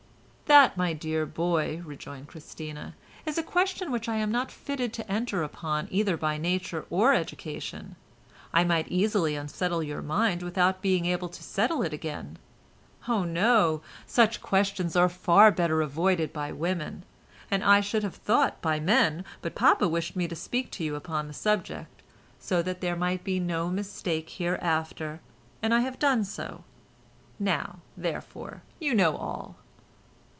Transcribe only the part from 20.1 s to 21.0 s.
me to speak to you